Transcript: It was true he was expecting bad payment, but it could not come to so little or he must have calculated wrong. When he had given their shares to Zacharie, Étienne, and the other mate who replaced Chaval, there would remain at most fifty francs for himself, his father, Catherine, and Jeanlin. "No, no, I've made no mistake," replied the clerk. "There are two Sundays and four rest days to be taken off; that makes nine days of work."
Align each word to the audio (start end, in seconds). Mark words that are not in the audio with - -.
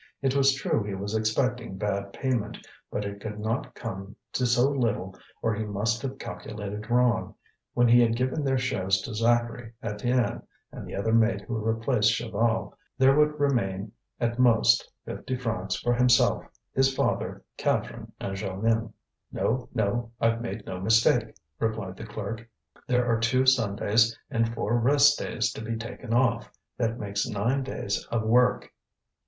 It 0.23 0.35
was 0.35 0.55
true 0.55 0.81
he 0.83 0.95
was 0.95 1.13
expecting 1.15 1.77
bad 1.77 2.11
payment, 2.11 2.65
but 2.89 3.05
it 3.05 3.21
could 3.21 3.39
not 3.39 3.75
come 3.75 4.15
to 4.33 4.47
so 4.47 4.67
little 4.71 5.15
or 5.43 5.53
he 5.53 5.63
must 5.63 6.01
have 6.01 6.17
calculated 6.17 6.89
wrong. 6.89 7.35
When 7.75 7.87
he 7.87 8.01
had 8.01 8.15
given 8.15 8.43
their 8.43 8.57
shares 8.57 8.99
to 9.01 9.13
Zacharie, 9.13 9.73
Étienne, 9.83 10.41
and 10.71 10.87
the 10.87 10.95
other 10.95 11.13
mate 11.13 11.41
who 11.41 11.55
replaced 11.55 12.13
Chaval, 12.19 12.73
there 12.97 13.15
would 13.15 13.39
remain 13.39 13.91
at 14.19 14.39
most 14.39 14.91
fifty 15.05 15.35
francs 15.35 15.75
for 15.75 15.93
himself, 15.93 16.45
his 16.73 16.91
father, 16.95 17.43
Catherine, 17.57 18.11
and 18.19 18.35
Jeanlin. 18.35 18.91
"No, 19.31 19.69
no, 19.75 20.13
I've 20.19 20.41
made 20.41 20.65
no 20.65 20.81
mistake," 20.81 21.35
replied 21.59 21.95
the 21.95 22.07
clerk. 22.07 22.49
"There 22.87 23.05
are 23.05 23.19
two 23.19 23.45
Sundays 23.45 24.17
and 24.31 24.51
four 24.55 24.79
rest 24.79 25.19
days 25.19 25.51
to 25.51 25.61
be 25.61 25.75
taken 25.75 26.11
off; 26.11 26.51
that 26.77 26.97
makes 26.99 27.27
nine 27.27 27.61
days 27.61 28.03
of 28.07 28.23
work." 28.23 28.73